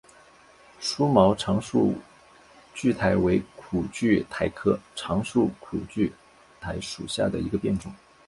[0.79, 1.93] 疏毛长蒴
[2.75, 5.79] 苣苔为苦苣苔科长蒴苣
[6.59, 7.93] 苔属下的一个变种。